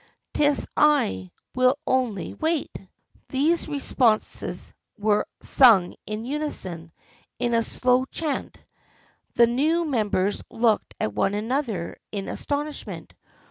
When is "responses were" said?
3.67-5.27